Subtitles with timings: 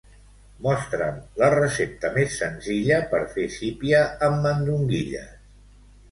[0.67, 5.29] Mostra'm la recepta més senzilla per fer sípia amb mandonguilles.